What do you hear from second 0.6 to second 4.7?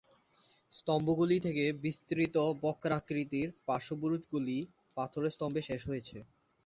স্তম্ভগুলি থেকে বিস্তৃত বক্রাকৃতির পার্শ্ববুরুজগুলি